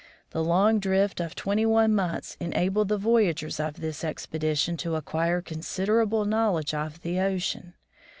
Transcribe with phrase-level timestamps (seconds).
[0.31, 5.43] The long drift of twenty one months enabled the voyagers of this expedition to acquire
[5.43, 7.75] considerable knowledge of the ocean.